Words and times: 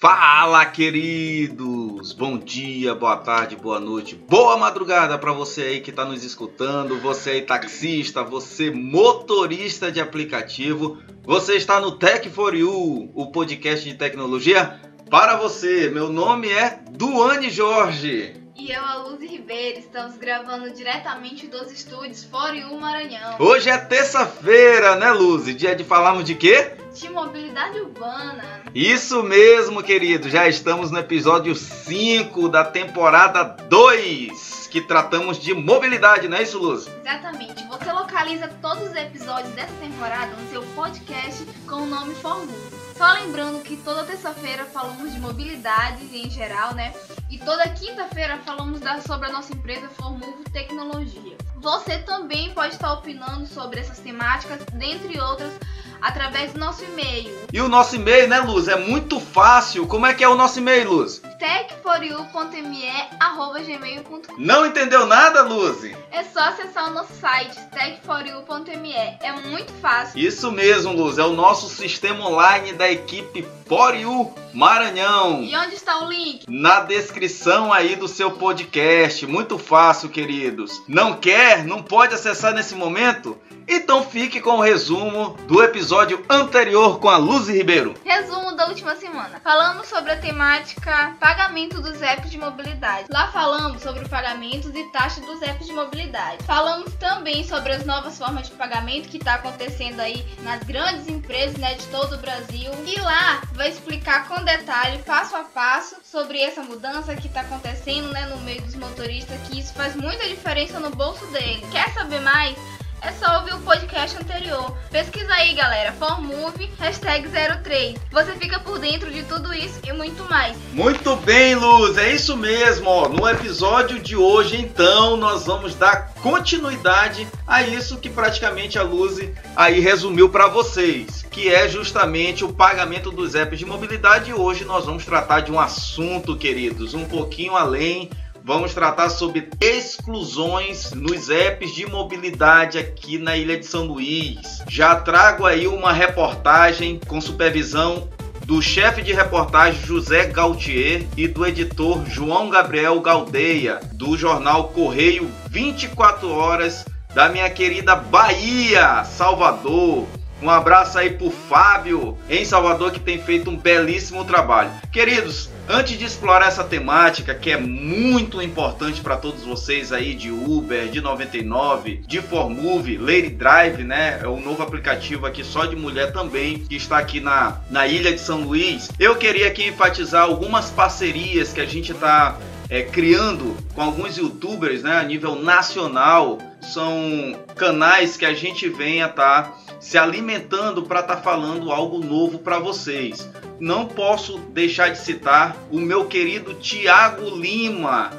Fala, 0.00 0.64
queridos! 0.64 2.12
Bom 2.12 2.38
dia, 2.38 2.94
boa 2.94 3.16
tarde, 3.16 3.56
boa 3.56 3.80
noite, 3.80 4.14
boa 4.14 4.56
madrugada 4.56 5.18
para 5.18 5.32
você 5.32 5.62
aí 5.62 5.80
que 5.80 5.90
está 5.90 6.04
nos 6.04 6.22
escutando, 6.22 7.00
você 7.00 7.30
aí 7.30 7.42
taxista, 7.42 8.22
você 8.22 8.70
motorista 8.70 9.90
de 9.90 10.00
aplicativo, 10.00 10.98
você 11.24 11.56
está 11.56 11.80
no 11.80 11.98
Tech 11.98 12.30
for 12.30 12.54
You, 12.54 13.10
o 13.12 13.32
podcast 13.32 13.88
de 13.88 13.96
tecnologia 13.96 14.80
para 15.10 15.34
você. 15.34 15.90
Meu 15.90 16.12
nome 16.12 16.48
é 16.48 16.78
Duane 16.92 17.50
Jorge. 17.50 18.36
E 18.58 18.72
eu, 18.72 18.82
a 18.84 18.96
Luz 18.96 19.20
Ribeiro, 19.20 19.78
estamos 19.78 20.16
gravando 20.16 20.68
diretamente 20.70 21.46
dos 21.46 21.70
estúdios 21.70 22.24
For 22.24 22.52
You 22.56 22.76
Maranhão. 22.80 23.36
Hoje 23.38 23.70
é 23.70 23.78
terça-feira, 23.78 24.96
né, 24.96 25.12
Luz? 25.12 25.44
Dia 25.56 25.76
de 25.76 25.84
falarmos 25.84 26.24
de 26.24 26.34
quê? 26.34 26.72
De 26.92 27.08
mobilidade 27.08 27.78
urbana. 27.78 28.42
Isso 28.74 29.22
mesmo, 29.22 29.80
querido. 29.80 30.28
Já 30.28 30.48
estamos 30.48 30.90
no 30.90 30.98
episódio 30.98 31.54
5 31.54 32.48
da 32.48 32.64
temporada 32.64 33.44
2, 33.44 34.57
que 34.68 34.80
tratamos 34.80 35.38
de 35.38 35.54
mobilidade, 35.54 36.28
não 36.28 36.36
é 36.36 36.42
isso, 36.42 36.58
Luz? 36.58 36.86
Exatamente. 36.86 37.66
Você 37.66 37.92
localiza 37.92 38.48
todos 38.60 38.88
os 38.88 38.94
episódios 38.94 39.52
dessa 39.54 39.72
temporada 39.80 40.34
no 40.36 40.50
seu 40.50 40.62
podcast 40.74 41.44
com 41.66 41.76
o 41.76 41.86
nome 41.86 42.14
Formula. 42.16 42.52
Só 42.96 43.12
lembrando 43.12 43.62
que 43.62 43.76
toda 43.76 44.04
terça-feira 44.04 44.64
falamos 44.64 45.12
de 45.12 45.20
mobilidade 45.20 46.04
em 46.12 46.28
geral, 46.28 46.74
né? 46.74 46.92
E 47.30 47.38
toda 47.38 47.68
quinta-feira 47.68 48.38
falamos 48.44 48.80
da, 48.80 49.00
sobre 49.00 49.28
a 49.28 49.32
nossa 49.32 49.52
empresa 49.52 49.88
Formuvo 49.88 50.42
Tecnologia. 50.52 51.36
Você 51.56 51.98
também 51.98 52.50
pode 52.50 52.74
estar 52.74 52.92
opinando 52.92 53.46
sobre 53.46 53.80
essas 53.80 53.98
temáticas, 53.98 54.60
dentre 54.72 55.20
outras, 55.20 55.52
através 56.00 56.52
do 56.52 56.58
nosso 56.58 56.84
e-mail. 56.84 57.36
E 57.52 57.60
o 57.60 57.68
nosso 57.68 57.96
e-mail, 57.96 58.28
né, 58.28 58.40
Luz? 58.40 58.68
É 58.68 58.76
muito 58.76 59.20
fácil. 59.20 59.86
Como 59.86 60.06
é 60.06 60.14
que 60.14 60.24
é 60.24 60.28
o 60.28 60.34
nosso 60.34 60.58
e-mail, 60.58 60.90
Luz? 60.90 61.22
techforyou.me@gmail.com. 61.38 64.34
Não 64.38 64.66
entendeu 64.66 65.06
nada, 65.06 65.42
Luz? 65.42 65.88
É 66.10 66.24
só 66.24 66.40
acessar 66.40 66.90
o 66.90 66.94
nosso 66.94 67.12
site 67.14 67.56
techforyou.me. 67.70 68.92
É 68.92 69.32
muito 69.46 69.72
fácil. 69.74 70.18
Isso 70.18 70.50
mesmo, 70.50 70.92
Luz. 70.92 71.18
É 71.18 71.24
o 71.24 71.32
nosso 71.32 71.68
sistema 71.68 72.26
online 72.26 72.72
da 72.72 72.90
equipe 72.90 73.46
For 73.66 73.94
You 73.94 74.32
Maranhão. 74.52 75.42
E 75.42 75.56
onde 75.56 75.74
está 75.74 76.04
o 76.04 76.10
link? 76.10 76.44
Na 76.48 76.80
descrição 76.80 77.72
aí 77.72 77.94
do 77.96 78.08
seu 78.08 78.32
podcast. 78.32 79.26
Muito 79.26 79.58
fácil, 79.58 80.08
queridos. 80.08 80.82
Não 80.88 81.14
quer? 81.14 81.64
Não 81.64 81.82
pode 81.82 82.14
acessar 82.14 82.54
nesse 82.54 82.74
momento? 82.74 83.38
Então 83.70 84.02
fique 84.02 84.40
com 84.40 84.52
o 84.56 84.62
resumo 84.62 85.36
do 85.46 85.62
episódio 85.62 86.24
anterior 86.30 86.98
com 86.98 87.10
a 87.10 87.18
Luzi 87.18 87.52
Ribeiro. 87.52 87.92
Resumo 88.02 88.56
da 88.56 88.66
última 88.66 88.96
semana. 88.96 89.38
Falamos 89.44 89.86
sobre 89.88 90.12
a 90.12 90.16
temática 90.18 91.14
pagamento 91.28 91.82
dos 91.82 92.00
apps 92.00 92.30
de 92.30 92.38
mobilidade. 92.38 93.06
Lá 93.10 93.30
falamos 93.30 93.82
sobre 93.82 94.02
o 94.02 94.08
pagamento 94.08 94.74
e 94.74 94.84
taxa 94.84 95.20
dos 95.20 95.42
apps 95.42 95.66
de 95.66 95.74
mobilidade. 95.74 96.42
Falamos 96.44 96.94
também 96.94 97.46
sobre 97.46 97.72
as 97.74 97.84
novas 97.84 98.16
formas 98.16 98.48
de 98.48 98.54
pagamento 98.54 99.10
que 99.10 99.18
está 99.18 99.34
acontecendo 99.34 100.00
aí 100.00 100.24
nas 100.42 100.62
grandes 100.62 101.06
empresas 101.06 101.58
né, 101.58 101.74
de 101.74 101.86
todo 101.88 102.14
o 102.14 102.18
Brasil. 102.18 102.70
E 102.86 102.98
lá 102.98 103.42
vai 103.52 103.68
explicar 103.68 104.26
com 104.26 104.42
detalhe, 104.42 105.02
passo 105.02 105.36
a 105.36 105.44
passo, 105.44 105.96
sobre 106.02 106.40
essa 106.40 106.62
mudança 106.62 107.14
que 107.14 107.26
está 107.26 107.42
acontecendo 107.42 108.10
né, 108.10 108.24
no 108.24 108.38
meio 108.38 108.62
dos 108.62 108.74
motoristas, 108.74 109.38
que 109.48 109.60
isso 109.60 109.74
faz 109.74 109.94
muita 109.94 110.26
diferença 110.26 110.80
no 110.80 110.88
bolso 110.88 111.26
dele. 111.26 111.62
Quer 111.70 111.92
saber 111.92 112.20
mais? 112.20 112.56
É 113.00 113.12
só 113.12 113.38
ouvir 113.38 113.54
o 113.54 113.60
podcast 113.60 114.16
anterior. 114.18 114.76
Pesquisa 114.90 115.32
aí, 115.32 115.54
galera. 115.54 115.92
ForMove, 115.92 116.68
hashtag 116.78 117.28
03. 117.62 117.96
Você 118.10 118.32
fica 118.32 118.58
por 118.58 118.78
dentro 118.78 119.10
de 119.10 119.22
tudo 119.22 119.54
isso 119.54 119.78
e 119.84 119.92
muito 119.92 120.24
mais. 120.24 120.56
Muito 120.72 121.14
bem, 121.16 121.54
Luz. 121.54 121.96
É 121.96 122.12
isso 122.12 122.36
mesmo. 122.36 123.08
No 123.08 123.28
episódio 123.28 124.00
de 124.00 124.16
hoje, 124.16 124.56
então, 124.56 125.16
nós 125.16 125.46
vamos 125.46 125.76
dar 125.76 126.12
continuidade 126.14 127.26
a 127.46 127.62
isso 127.62 127.98
que 127.98 128.10
praticamente 128.10 128.78
a 128.78 128.82
Luz 128.82 129.20
aí 129.54 129.78
resumiu 129.78 130.28
para 130.28 130.48
vocês, 130.48 131.24
que 131.30 131.48
é 131.48 131.68
justamente 131.68 132.44
o 132.44 132.52
pagamento 132.52 133.12
dos 133.12 133.34
apps 133.36 133.58
de 133.60 133.64
mobilidade. 133.64 134.30
E 134.30 134.34
hoje 134.34 134.64
nós 134.64 134.86
vamos 134.86 135.04
tratar 135.04 135.40
de 135.40 135.52
um 135.52 135.60
assunto, 135.60 136.36
queridos, 136.36 136.94
um 136.94 137.04
pouquinho 137.04 137.54
além 137.54 138.10
Vamos 138.48 138.72
tratar 138.72 139.10
sobre 139.10 139.50
exclusões 139.60 140.92
nos 140.92 141.28
apps 141.28 141.74
de 141.74 141.84
mobilidade 141.84 142.78
aqui 142.78 143.18
na 143.18 143.36
Ilha 143.36 143.58
de 143.58 143.66
São 143.66 143.84
Luís. 143.84 144.64
Já 144.66 144.96
trago 144.96 145.44
aí 145.44 145.66
uma 145.66 145.92
reportagem 145.92 146.98
com 147.06 147.20
supervisão 147.20 148.08
do 148.46 148.62
chefe 148.62 149.02
de 149.02 149.12
reportagem 149.12 149.84
José 149.84 150.24
Gautier 150.28 151.06
e 151.14 151.28
do 151.28 151.44
editor 151.44 152.06
João 152.06 152.48
Gabriel 152.48 152.98
Galdeia, 153.02 153.80
do 153.92 154.16
jornal 154.16 154.68
Correio 154.68 155.30
24 155.50 156.30
Horas 156.30 156.86
da 157.14 157.28
minha 157.28 157.50
querida 157.50 157.96
Bahia, 157.96 159.04
Salvador. 159.04 160.06
Um 160.40 160.48
abraço 160.48 160.98
aí 160.98 161.10
pro 161.10 161.30
Fábio 161.30 162.16
em 162.30 162.46
Salvador 162.46 162.92
que 162.92 163.00
tem 163.00 163.20
feito 163.20 163.50
um 163.50 163.56
belíssimo 163.58 164.24
trabalho. 164.24 164.70
Queridos, 164.90 165.50
antes 165.68 165.98
de 165.98 166.04
explorar 166.04 166.48
essa 166.48 166.64
temática 166.64 167.34
que 167.34 167.50
é 167.50 167.58
muito 167.58 168.40
importante 168.40 169.00
para 169.02 169.16
todos 169.16 169.42
vocês 169.44 169.92
aí 169.92 170.14
de 170.14 170.30
Uber, 170.30 170.88
de 170.88 171.00
99, 171.00 172.02
de 172.06 172.22
Formove, 172.22 172.96
Lady 172.96 173.28
Drive, 173.28 173.84
né? 173.84 174.18
É 174.22 174.26
o 174.26 174.40
novo 174.40 174.62
aplicativo 174.62 175.26
aqui 175.26 175.44
só 175.44 175.66
de 175.66 175.76
mulher 175.76 176.12
também 176.12 176.58
que 176.58 176.76
está 176.76 176.98
aqui 176.98 177.20
na, 177.20 177.60
na 177.70 177.86
ilha 177.86 178.12
de 178.12 178.20
São 178.20 178.40
Luís. 178.40 178.90
Eu 178.98 179.16
queria 179.16 179.48
aqui 179.48 179.68
enfatizar 179.68 180.22
algumas 180.22 180.70
parcerias 180.70 181.52
que 181.52 181.60
a 181.60 181.66
gente 181.66 181.92
está 181.92 182.38
é, 182.70 182.82
criando 182.82 183.56
com 183.74 183.82
alguns 183.82 184.16
youtubers 184.16 184.82
né, 184.82 184.98
a 184.98 185.02
nível 185.02 185.34
nacional. 185.34 186.38
São 186.60 187.36
canais 187.56 188.16
que 188.16 188.26
a 188.26 188.34
gente 188.34 188.68
venha 188.68 189.06
estar. 189.06 189.42
Tá 189.44 189.68
se 189.80 189.96
alimentando 189.96 190.82
para 190.82 191.00
estar 191.00 191.16
tá 191.16 191.22
falando 191.22 191.70
algo 191.72 191.98
novo 191.98 192.38
para 192.38 192.58
vocês. 192.58 193.28
Não 193.60 193.86
posso 193.86 194.38
deixar 194.38 194.90
de 194.90 194.98
citar 194.98 195.56
o 195.70 195.78
meu 195.80 196.06
querido 196.06 196.54
Tiago 196.54 197.30
Lima. 197.36 198.10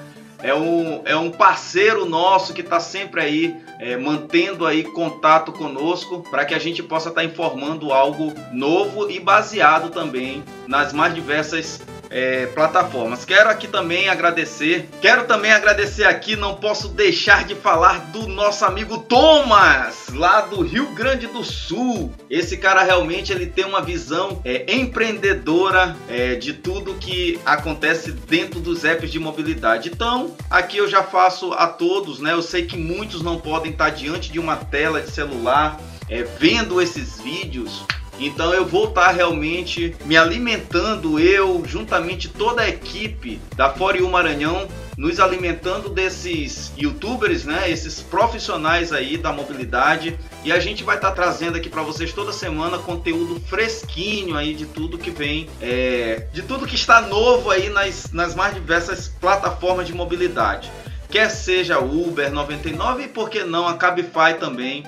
É 0.41 0.53
um, 0.53 1.01
é 1.03 1.17
um 1.17 1.29
parceiro 1.29 2.05
nosso 2.05 2.53
que 2.53 2.61
está 2.61 2.79
sempre 2.79 3.21
aí 3.21 3.57
é, 3.77 3.97
mantendo 3.97 4.65
aí 4.65 4.83
contato 4.83 5.51
conosco 5.51 6.23
para 6.29 6.45
que 6.45 6.53
a 6.53 6.59
gente 6.59 6.81
possa 6.81 7.09
estar 7.09 7.21
tá 7.21 7.27
informando 7.27 7.91
algo 7.91 8.33
novo 8.53 9.11
e 9.11 9.19
baseado 9.19 9.89
também 9.89 10.41
nas 10.65 10.93
mais 10.93 11.13
diversas 11.13 11.81
é, 12.09 12.47
plataformas. 12.47 13.25
Quero 13.25 13.49
aqui 13.49 13.67
também 13.67 14.09
agradecer, 14.09 14.89
quero 15.01 15.25
também 15.25 15.51
agradecer 15.51 16.05
aqui, 16.05 16.35
não 16.35 16.55
posso 16.55 16.89
deixar 16.89 17.43
de 17.43 17.55
falar 17.55 17.99
do 18.11 18.27
nosso 18.27 18.65
amigo 18.65 18.99
Thomas, 18.99 20.07
lá 20.13 20.41
do 20.41 20.61
Rio 20.61 20.87
Grande 20.93 21.27
do 21.27 21.43
Sul. 21.43 22.13
Esse 22.29 22.57
cara 22.57 22.83
realmente 22.83 23.31
ele 23.31 23.45
tem 23.45 23.65
uma 23.65 23.81
visão 23.81 24.41
é, 24.43 24.73
empreendedora 24.73 25.95
é, 26.07 26.35
de 26.35 26.53
tudo 26.53 26.95
que 26.95 27.39
acontece 27.45 28.11
dentro 28.11 28.59
dos 28.59 28.83
apps 28.83 29.11
de 29.11 29.19
mobilidade. 29.19 29.89
Então, 29.89 30.35
aqui 30.49 30.77
eu 30.77 30.87
já 30.87 31.03
faço 31.03 31.53
a 31.53 31.67
todos, 31.67 32.19
né? 32.19 32.33
Eu 32.33 32.41
sei 32.41 32.65
que 32.65 32.77
muitos 32.77 33.21
não 33.21 33.39
podem 33.39 33.71
estar 33.71 33.89
diante 33.89 34.31
de 34.31 34.39
uma 34.39 34.55
tela 34.55 35.01
de 35.01 35.11
celular 35.11 35.79
é, 36.09 36.23
vendo 36.23 36.81
esses 36.81 37.19
vídeos 37.21 37.83
então 38.27 38.53
eu 38.53 38.65
vou 38.65 38.89
estar 38.89 39.11
realmente 39.11 39.95
me 40.05 40.17
alimentando, 40.17 41.19
eu, 41.19 41.63
juntamente 41.65 42.27
toda 42.27 42.61
a 42.61 42.69
equipe 42.69 43.39
da 43.55 43.69
Fora 43.69 43.99
Maranhão, 44.07 44.67
nos 44.99 45.19
alimentando 45.19 45.87
desses 45.87 46.73
youtubers, 46.77 47.45
né? 47.45 47.71
Esses 47.71 48.01
profissionais 48.01 48.91
aí 48.91 49.15
da 49.15 49.31
mobilidade. 49.31 50.19
E 50.43 50.51
a 50.51 50.59
gente 50.59 50.83
vai 50.83 50.97
estar 50.97 51.11
trazendo 51.11 51.55
aqui 51.55 51.69
para 51.69 51.81
vocês 51.81 52.11
toda 52.11 52.33
semana 52.33 52.77
conteúdo 52.77 53.39
fresquinho 53.39 54.35
aí 54.35 54.53
de 54.53 54.65
tudo 54.65 54.97
que 54.97 55.09
vem, 55.09 55.49
é, 55.61 56.27
de 56.33 56.41
tudo 56.41 56.67
que 56.67 56.75
está 56.75 56.99
novo 56.99 57.49
aí 57.49 57.69
nas, 57.69 58.11
nas 58.11 58.35
mais 58.35 58.53
diversas 58.53 59.07
plataformas 59.07 59.87
de 59.87 59.93
mobilidade. 59.93 60.69
Quer 61.09 61.29
seja 61.29 61.79
Uber 61.79 62.29
99 62.31 63.03
e 63.03 63.07
por 63.07 63.29
que 63.29 63.43
não 63.43 63.67
a 63.67 63.75
Cabify 63.75 64.37
também, 64.37 64.83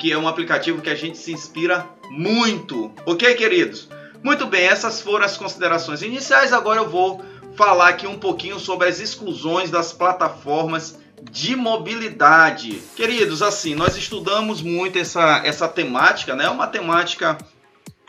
que 0.00 0.10
é 0.10 0.16
um 0.16 0.26
aplicativo 0.26 0.80
que 0.80 0.88
a 0.88 0.94
gente 0.94 1.18
se 1.18 1.30
inspira 1.30 1.86
muito. 2.08 2.90
Ok, 3.04 3.34
queridos? 3.34 3.86
Muito 4.22 4.46
bem, 4.46 4.62
essas 4.62 5.02
foram 5.02 5.26
as 5.26 5.36
considerações 5.36 6.00
iniciais. 6.00 6.54
Agora 6.54 6.80
eu 6.80 6.88
vou 6.88 7.22
falar 7.54 7.90
aqui 7.90 8.06
um 8.06 8.18
pouquinho 8.18 8.58
sobre 8.58 8.88
as 8.88 8.98
exclusões 8.98 9.70
das 9.70 9.92
plataformas 9.92 10.98
de 11.30 11.54
mobilidade. 11.54 12.80
Queridos, 12.96 13.42
assim, 13.42 13.74
nós 13.74 13.94
estudamos 13.94 14.62
muito 14.62 14.98
essa, 14.98 15.42
essa 15.44 15.68
temática, 15.68 16.34
né? 16.34 16.48
Uma 16.48 16.66
temática 16.66 17.36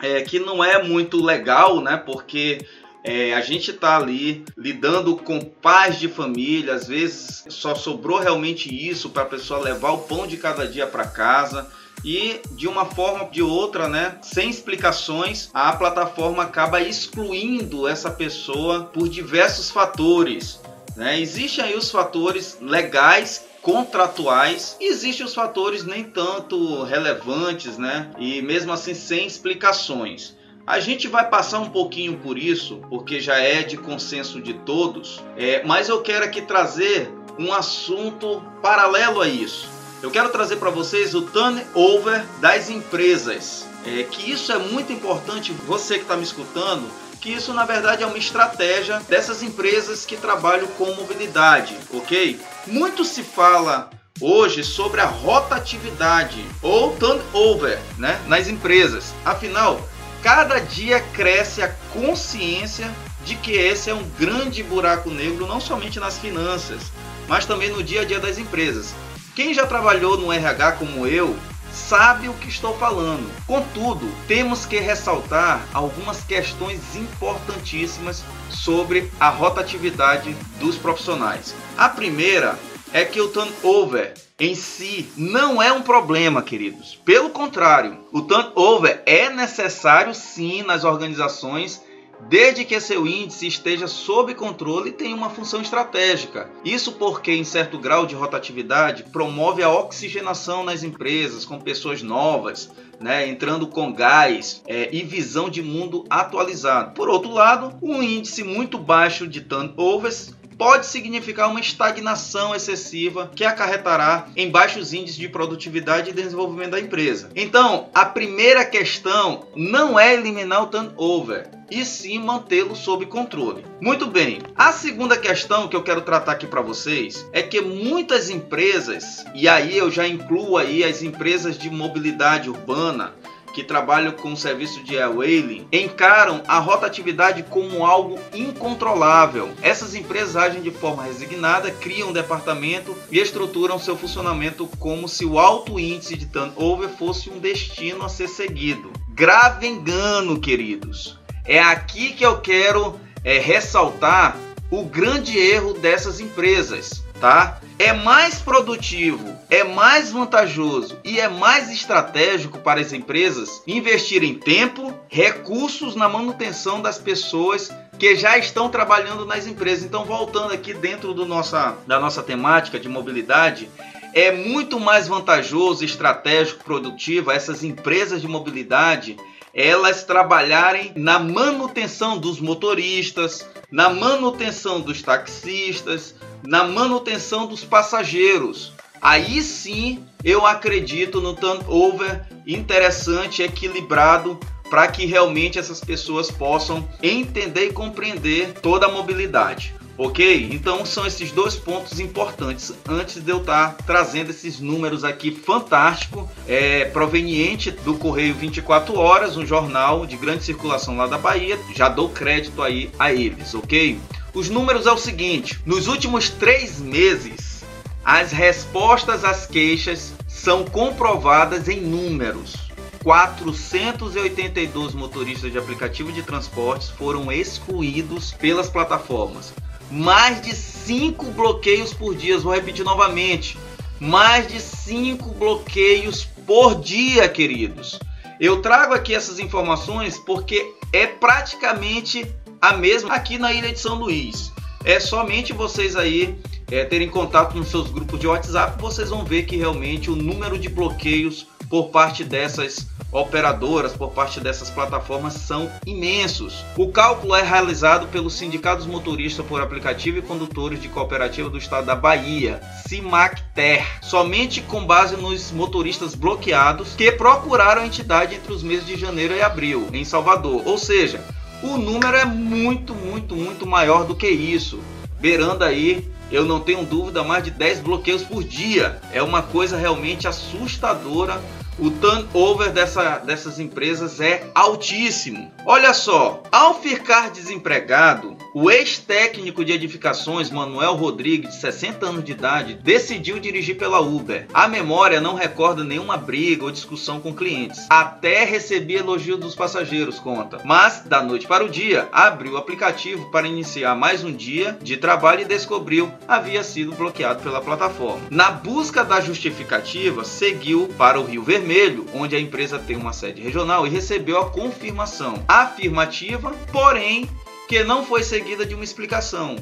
é, 0.00 0.22
que 0.22 0.38
não 0.38 0.64
é 0.64 0.82
muito 0.82 1.22
legal, 1.22 1.82
né? 1.82 1.98
Porque 1.98 2.66
é, 3.04 3.34
a 3.34 3.40
gente 3.40 3.70
está 3.70 3.96
ali 3.96 4.44
lidando 4.56 5.16
com 5.16 5.40
pais 5.40 5.98
de 5.98 6.08
família, 6.08 6.74
às 6.74 6.86
vezes 6.86 7.44
só 7.48 7.74
sobrou 7.74 8.18
realmente 8.18 8.72
isso 8.72 9.10
para 9.10 9.22
a 9.22 9.26
pessoa 9.26 9.60
levar 9.60 9.90
o 9.90 9.98
pão 9.98 10.26
de 10.26 10.36
cada 10.36 10.66
dia 10.66 10.86
para 10.86 11.06
casa 11.06 11.68
e 12.04 12.40
de 12.52 12.66
uma 12.66 12.84
forma 12.84 13.24
ou 13.24 13.30
de 13.30 13.42
outra, 13.42 13.88
né, 13.88 14.18
sem 14.22 14.50
explicações, 14.50 15.50
a 15.54 15.72
plataforma 15.72 16.42
acaba 16.42 16.80
excluindo 16.80 17.86
essa 17.86 18.10
pessoa 18.10 18.84
por 18.84 19.08
diversos 19.08 19.70
fatores. 19.70 20.60
Né? 20.96 21.20
Existem 21.20 21.64
aí 21.64 21.74
os 21.76 21.90
fatores 21.90 22.58
legais 22.60 23.44
contratuais. 23.62 24.76
Existem 24.80 25.24
os 25.24 25.34
fatores 25.34 25.84
nem 25.84 26.04
tanto 26.04 26.82
relevantes, 26.82 27.78
né? 27.78 28.10
E 28.18 28.42
mesmo 28.42 28.72
assim 28.72 28.92
sem 28.92 29.26
explicações. 29.26 30.36
A 30.66 30.78
gente 30.78 31.08
vai 31.08 31.28
passar 31.28 31.58
um 31.58 31.70
pouquinho 31.70 32.16
por 32.18 32.38
isso, 32.38 32.80
porque 32.88 33.20
já 33.20 33.36
é 33.36 33.62
de 33.62 33.76
consenso 33.76 34.40
de 34.40 34.54
todos, 34.54 35.20
é, 35.36 35.62
mas 35.64 35.88
eu 35.88 36.00
quero 36.02 36.24
aqui 36.24 36.40
trazer 36.40 37.12
um 37.36 37.52
assunto 37.52 38.40
paralelo 38.62 39.20
a 39.20 39.28
isso. 39.28 39.68
Eu 40.02 40.10
quero 40.10 40.28
trazer 40.28 40.56
para 40.56 40.70
vocês 40.70 41.14
o 41.14 41.22
turnover 41.22 42.24
das 42.40 42.70
empresas. 42.70 43.66
É, 43.84 44.04
que 44.04 44.30
isso 44.30 44.52
é 44.52 44.58
muito 44.58 44.92
importante, 44.92 45.52
você 45.66 45.96
que 45.96 46.02
está 46.02 46.16
me 46.16 46.22
escutando, 46.22 46.88
que 47.20 47.32
isso 47.32 47.52
na 47.52 47.64
verdade 47.64 48.04
é 48.04 48.06
uma 48.06 48.18
estratégia 48.18 49.00
dessas 49.08 49.42
empresas 49.42 50.06
que 50.06 50.16
trabalham 50.16 50.68
com 50.78 50.94
mobilidade, 50.94 51.76
ok? 51.92 52.40
Muito 52.68 53.04
se 53.04 53.24
fala 53.24 53.90
hoje 54.20 54.62
sobre 54.62 55.00
a 55.00 55.06
rotatividade 55.06 56.44
ou 56.62 56.94
turnover 56.96 57.80
né, 57.98 58.20
nas 58.28 58.46
empresas. 58.46 59.12
Afinal, 59.24 59.80
cada 60.22 60.60
dia 60.60 61.00
cresce 61.12 61.62
a 61.62 61.68
consciência 61.92 62.90
de 63.24 63.34
que 63.36 63.52
esse 63.52 63.90
é 63.90 63.94
um 63.94 64.08
grande 64.18 64.62
buraco 64.62 65.10
negro, 65.10 65.46
não 65.46 65.60
somente 65.60 65.98
nas 65.98 66.18
finanças, 66.18 66.92
mas 67.28 67.44
também 67.44 67.70
no 67.70 67.82
dia 67.82 68.02
a 68.02 68.04
dia 68.04 68.20
das 68.20 68.38
empresas. 68.38 68.94
Quem 69.34 69.52
já 69.52 69.66
trabalhou 69.66 70.16
no 70.16 70.32
RH 70.32 70.72
como 70.72 71.06
eu, 71.06 71.36
sabe 71.72 72.28
o 72.28 72.34
que 72.34 72.48
estou 72.48 72.76
falando. 72.78 73.30
Contudo, 73.46 74.08
temos 74.28 74.66
que 74.66 74.78
ressaltar 74.78 75.66
algumas 75.72 76.22
questões 76.22 76.94
importantíssimas 76.94 78.22
sobre 78.50 79.10
a 79.18 79.28
rotatividade 79.28 80.36
dos 80.60 80.76
profissionais. 80.76 81.54
A 81.76 81.88
primeira 81.88 82.58
é 82.92 83.04
que 83.04 83.20
o 83.20 83.28
turnover 83.28 84.14
em 84.38 84.54
si 84.54 85.08
não 85.16 85.62
é 85.62 85.72
um 85.72 85.82
problema, 85.82 86.42
queridos. 86.42 86.98
Pelo 87.04 87.30
contrário, 87.30 87.98
o 88.12 88.22
turnover 88.22 89.02
é 89.06 89.30
necessário 89.30 90.14
sim 90.14 90.62
nas 90.62 90.84
organizações 90.84 91.82
desde 92.28 92.64
que 92.64 92.78
seu 92.80 93.06
índice 93.06 93.46
esteja 93.46 93.86
sob 93.86 94.34
controle 94.34 94.90
e 94.90 94.92
tenha 94.92 95.14
uma 95.14 95.30
função 95.30 95.60
estratégica. 95.60 96.48
Isso 96.64 96.92
porque, 96.92 97.32
em 97.32 97.44
certo 97.44 97.78
grau 97.78 98.06
de 98.06 98.14
rotatividade, 98.14 99.04
promove 99.04 99.62
a 99.62 99.70
oxigenação 99.70 100.64
nas 100.64 100.82
empresas 100.82 101.44
com 101.44 101.60
pessoas 101.60 102.02
novas, 102.02 102.70
né, 103.00 103.26
entrando 103.26 103.66
com 103.66 103.92
gás 103.92 104.62
é, 104.66 104.88
e 104.94 105.02
visão 105.02 105.50
de 105.50 105.62
mundo 105.62 106.04
atualizado. 106.08 106.94
Por 106.94 107.08
outro 107.08 107.32
lado, 107.32 107.76
um 107.82 108.02
índice 108.02 108.44
muito 108.44 108.78
baixo 108.78 109.26
de 109.26 109.40
turnovers 109.40 110.34
pode 110.62 110.86
significar 110.86 111.50
uma 111.50 111.58
estagnação 111.58 112.54
excessiva 112.54 113.28
que 113.34 113.44
acarretará 113.44 114.28
em 114.36 114.48
baixos 114.48 114.92
índices 114.92 115.18
de 115.18 115.28
produtividade 115.28 116.10
e 116.10 116.12
desenvolvimento 116.12 116.70
da 116.70 116.78
empresa. 116.78 117.30
Então, 117.34 117.88
a 117.92 118.04
primeira 118.04 118.64
questão 118.64 119.48
não 119.56 119.98
é 119.98 120.14
eliminar 120.14 120.62
o 120.62 120.66
turnover, 120.68 121.48
e 121.68 121.84
sim 121.84 122.20
mantê-lo 122.20 122.76
sob 122.76 123.06
controle. 123.06 123.64
Muito 123.80 124.06
bem. 124.06 124.38
A 124.54 124.70
segunda 124.70 125.16
questão 125.16 125.66
que 125.66 125.74
eu 125.74 125.82
quero 125.82 126.02
tratar 126.02 126.32
aqui 126.32 126.46
para 126.46 126.60
vocês 126.60 127.26
é 127.32 127.42
que 127.42 127.60
muitas 127.60 128.30
empresas, 128.30 129.24
e 129.34 129.48
aí 129.48 129.76
eu 129.76 129.90
já 129.90 130.06
incluo 130.06 130.56
aí 130.56 130.84
as 130.84 131.02
empresas 131.02 131.58
de 131.58 131.70
mobilidade 131.70 132.48
urbana, 132.48 133.14
que 133.52 133.62
trabalham 133.62 134.12
com 134.12 134.32
o 134.32 134.36
serviço 134.36 134.82
de 134.82 134.94
e-whaling 134.94 135.66
encaram 135.70 136.42
a 136.48 136.58
rotatividade 136.58 137.42
como 137.44 137.84
algo 137.84 138.18
incontrolável. 138.32 139.50
Essas 139.62 139.94
empresas 139.94 140.36
agem 140.36 140.62
de 140.62 140.70
forma 140.70 141.02
resignada, 141.02 141.70
criam 141.70 142.08
um 142.08 142.12
departamento 142.12 142.96
e 143.10 143.18
estruturam 143.18 143.78
seu 143.78 143.96
funcionamento 143.96 144.66
como 144.78 145.08
se 145.08 145.24
o 145.24 145.38
alto 145.38 145.78
índice 145.78 146.16
de 146.16 146.26
turnover 146.26 146.88
fosse 146.88 147.30
um 147.30 147.38
destino 147.38 148.04
a 148.04 148.08
ser 148.08 148.28
seguido. 148.28 148.92
Grave 149.10 149.66
engano, 149.66 150.40
queridos. 150.40 151.18
É 151.44 151.60
aqui 151.60 152.12
que 152.12 152.24
eu 152.24 152.40
quero 152.40 152.98
é, 153.24 153.38
ressaltar 153.38 154.36
o 154.70 154.84
grande 154.84 155.38
erro 155.38 155.74
dessas 155.74 156.18
empresas, 156.18 157.01
tá? 157.22 157.60
é 157.78 157.92
mais 157.92 158.40
produtivo, 158.40 159.32
é 159.48 159.62
mais 159.62 160.10
vantajoso 160.10 160.98
e 161.04 161.20
é 161.20 161.28
mais 161.28 161.70
estratégico 161.70 162.58
para 162.58 162.80
as 162.80 162.92
empresas 162.92 163.62
investirem 163.64 164.34
tempo, 164.34 164.92
recursos 165.08 165.94
na 165.94 166.08
manutenção 166.08 166.82
das 166.82 166.98
pessoas 166.98 167.70
que 167.96 168.16
já 168.16 168.36
estão 168.36 168.68
trabalhando 168.68 169.24
nas 169.24 169.46
empresas. 169.46 169.84
Então, 169.84 170.04
voltando 170.04 170.52
aqui 170.52 170.74
dentro 170.74 171.14
do 171.14 171.24
nossa, 171.24 171.76
da 171.86 172.00
nossa 172.00 172.24
temática 172.24 172.78
de 172.78 172.88
mobilidade, 172.88 173.70
é 174.14 174.32
muito 174.32 174.80
mais 174.80 175.06
vantajoso, 175.06 175.84
estratégico, 175.84 176.64
produtivo 176.64 177.30
essas 177.30 177.62
empresas 177.62 178.20
de 178.20 178.28
mobilidade 178.28 179.16
elas 179.54 180.04
trabalharem 180.04 180.92
na 180.96 181.18
manutenção 181.18 182.18
dos 182.18 182.40
motoristas, 182.40 183.46
na 183.70 183.90
manutenção 183.90 184.80
dos 184.80 185.02
taxistas, 185.02 186.14
na 186.42 186.64
manutenção 186.64 187.46
dos 187.46 187.64
passageiros. 187.64 188.72
Aí 189.00 189.42
sim 189.42 190.04
eu 190.24 190.46
acredito 190.46 191.20
no 191.20 191.34
turnover 191.34 192.24
interessante, 192.46 193.42
equilibrado, 193.42 194.38
para 194.70 194.88
que 194.88 195.04
realmente 195.04 195.58
essas 195.58 195.80
pessoas 195.80 196.30
possam 196.30 196.88
entender 197.02 197.66
e 197.66 197.72
compreender 197.72 198.54
toda 198.54 198.86
a 198.86 198.90
mobilidade. 198.90 199.74
Ok? 199.98 200.48
Então 200.50 200.86
são 200.86 201.06
esses 201.06 201.30
dois 201.30 201.54
pontos 201.54 202.00
importantes 202.00 202.72
antes 202.88 203.22
de 203.22 203.30
eu 203.30 203.38
estar 203.38 203.76
trazendo 203.86 204.30
esses 204.30 204.58
números 204.58 205.04
aqui 205.04 205.30
fantástico, 205.30 206.28
é, 206.48 206.86
proveniente 206.86 207.70
do 207.70 207.94
Correio 207.94 208.34
24 208.34 208.98
Horas, 208.98 209.36
um 209.36 209.46
jornal 209.46 210.06
de 210.06 210.16
grande 210.16 210.44
circulação 210.44 210.96
lá 210.96 211.06
da 211.06 211.18
Bahia. 211.18 211.58
Já 211.74 211.88
dou 211.88 212.08
crédito 212.08 212.62
aí 212.62 212.90
a 212.98 213.12
eles, 213.12 213.54
ok? 213.54 213.98
Os 214.34 214.48
números 214.48 214.86
é 214.86 214.92
o 214.92 214.98
seguinte: 214.98 215.60
nos 215.66 215.88
últimos 215.88 216.30
três 216.30 216.80
meses, 216.80 217.62
as 218.04 218.32
respostas 218.32 219.24
às 219.24 219.46
queixas 219.46 220.14
são 220.26 220.64
comprovadas 220.64 221.68
em 221.68 221.80
números. 221.80 222.72
482 223.02 224.94
motoristas 224.94 225.50
de 225.50 225.58
aplicativo 225.58 226.12
de 226.12 226.22
transportes 226.22 226.88
foram 226.88 227.30
excluídos 227.32 228.32
pelas 228.32 228.68
plataformas. 228.68 229.52
Mais 229.90 230.40
de 230.40 230.54
5 230.54 231.26
bloqueios 231.32 231.92
por 231.92 232.14
dia, 232.14 232.38
vou 232.38 232.52
repetir 232.52 232.84
novamente. 232.84 233.58
Mais 234.00 234.46
de 234.46 234.60
5 234.60 235.30
bloqueios 235.34 236.24
por 236.46 236.80
dia, 236.80 237.28
queridos. 237.28 237.98
Eu 238.40 238.60
trago 238.60 238.94
aqui 238.94 239.14
essas 239.14 239.38
informações 239.38 240.18
porque 240.18 240.74
é 240.92 241.06
praticamente 241.06 242.26
a 242.60 242.72
mesma 242.72 243.14
aqui 243.14 243.38
na 243.38 243.52
Ilha 243.52 243.72
de 243.72 243.78
São 243.78 243.94
Luís. 243.96 244.52
É 244.84 244.98
somente 244.98 245.52
vocês 245.52 245.94
aí 245.94 246.36
é, 246.70 246.84
terem 246.84 247.08
contato 247.08 247.56
nos 247.56 247.68
seus 247.68 247.90
grupos 247.90 248.18
de 248.18 248.26
WhatsApp, 248.26 248.80
vocês 248.80 249.10
vão 249.10 249.24
ver 249.24 249.44
que 249.44 249.56
realmente 249.56 250.10
o 250.10 250.16
número 250.16 250.58
de 250.58 250.68
bloqueios 250.68 251.46
por 251.72 251.88
parte 251.88 252.22
dessas 252.22 252.86
operadoras, 253.10 253.94
por 253.94 254.10
parte 254.10 254.38
dessas 254.38 254.68
plataformas, 254.68 255.32
são 255.32 255.72
imensos. 255.86 256.62
O 256.76 256.92
cálculo 256.92 257.34
é 257.34 257.42
realizado 257.42 258.08
pelos 258.08 258.34
sindicatos 258.34 258.84
motoristas 258.84 259.46
por 259.46 259.58
aplicativo 259.58 260.18
e 260.18 260.22
condutores 260.22 260.82
de 260.82 260.90
cooperativa 260.90 261.48
do 261.48 261.56
estado 261.56 261.86
da 261.86 261.94
Bahia, 261.94 262.60
CIMACTER, 262.86 263.86
somente 264.02 264.60
com 264.60 264.84
base 264.84 265.16
nos 265.16 265.50
motoristas 265.50 266.14
bloqueados 266.14 266.94
que 266.94 267.10
procuraram 267.10 267.80
a 267.80 267.86
entidade 267.86 268.34
entre 268.34 268.52
os 268.52 268.62
meses 268.62 268.86
de 268.86 268.98
janeiro 268.98 269.34
e 269.34 269.40
abril, 269.40 269.88
em 269.94 270.04
Salvador. 270.04 270.60
Ou 270.66 270.76
seja, 270.76 271.24
o 271.62 271.78
número 271.78 272.18
é 272.18 272.26
muito, 272.26 272.94
muito, 272.94 273.34
muito 273.34 273.66
maior 273.66 274.04
do 274.04 274.14
que 274.14 274.28
isso, 274.28 274.78
beirando 275.18 275.64
aí, 275.64 276.06
eu 276.30 276.46
não 276.46 276.60
tenho 276.60 276.84
dúvida, 276.84 277.22
mais 277.22 277.44
de 277.44 277.50
10 277.50 277.80
bloqueios 277.80 278.22
por 278.22 278.42
dia. 278.42 278.98
É 279.12 279.22
uma 279.22 279.42
coisa 279.42 279.76
realmente 279.76 280.26
assustadora 280.26 281.38
o 281.82 281.90
turnover 281.90 282.70
dessa, 282.70 283.18
dessas 283.18 283.58
empresas 283.58 284.20
é 284.20 284.48
altíssimo. 284.54 285.50
Olha 285.66 285.92
só, 285.92 286.40
ao 286.52 286.80
ficar 286.80 287.30
desempregado, 287.30 288.36
o 288.54 288.70
ex-técnico 288.70 289.64
de 289.64 289.72
edificações 289.72 290.48
Manuel 290.48 290.94
Rodrigues, 290.94 291.50
de 291.50 291.60
60 291.60 292.06
anos 292.06 292.24
de 292.24 292.30
idade, 292.30 292.74
decidiu 292.74 293.40
dirigir 293.40 293.76
pela 293.76 294.00
Uber. 294.00 294.46
A 294.54 294.68
memória 294.68 295.20
não 295.20 295.34
recorda 295.34 295.82
nenhuma 295.82 296.16
briga 296.16 296.64
ou 296.64 296.70
discussão 296.70 297.20
com 297.20 297.34
clientes. 297.34 297.84
Até 297.90 298.44
recebi 298.44 298.94
elogio 298.94 299.36
dos 299.36 299.56
passageiros, 299.56 300.20
conta. 300.20 300.60
Mas, 300.64 301.02
da 301.04 301.20
noite 301.20 301.48
para 301.48 301.64
o 301.64 301.68
dia, 301.68 302.08
abriu 302.12 302.52
o 302.52 302.58
aplicativo 302.58 303.28
para 303.32 303.48
iniciar 303.48 303.96
mais 303.96 304.22
um 304.22 304.32
dia 304.32 304.78
de 304.80 304.96
trabalho 304.96 305.40
e 305.40 305.46
descobriu 305.46 306.12
havia 306.28 306.62
sido 306.62 306.92
bloqueado 306.92 307.42
pela 307.42 307.60
plataforma. 307.60 308.22
Na 308.30 308.52
busca 308.52 309.04
da 309.04 309.20
justificativa, 309.20 310.24
seguiu 310.24 310.88
para 310.96 311.18
o 311.18 311.24
Rio 311.24 311.42
Vermelho 311.42 311.71
Vermelho, 311.72 312.04
onde 312.12 312.36
a 312.36 312.40
empresa 312.40 312.78
tem 312.78 312.96
uma 312.96 313.14
sede 313.14 313.40
regional, 313.40 313.86
e 313.86 313.90
recebeu 313.90 314.38
a 314.38 314.50
confirmação 314.50 315.42
afirmativa, 315.48 316.52
porém 316.70 317.26
que 317.66 317.82
não 317.82 318.04
foi 318.04 318.22
seguida 318.22 318.66
de 318.66 318.74
uma 318.74 318.84
explicação. 318.84 319.56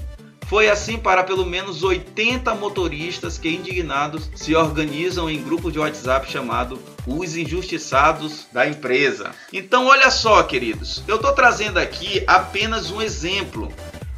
Foi 0.48 0.68
assim 0.68 0.98
para 0.98 1.22
pelo 1.22 1.46
menos 1.46 1.84
80 1.84 2.52
motoristas 2.56 3.38
que, 3.38 3.48
indignados, 3.48 4.28
se 4.34 4.56
organizam 4.56 5.30
em 5.30 5.40
grupo 5.40 5.70
de 5.70 5.78
WhatsApp 5.78 6.28
chamado 6.28 6.80
Os 7.06 7.36
Injustiçados 7.36 8.48
da 8.52 8.66
Empresa. 8.66 9.30
Então, 9.52 9.86
olha 9.86 10.10
só, 10.10 10.42
queridos, 10.42 11.04
eu 11.06 11.14
estou 11.14 11.32
trazendo 11.32 11.78
aqui 11.78 12.24
apenas 12.26 12.90
um 12.90 13.00
exemplo. 13.00 13.72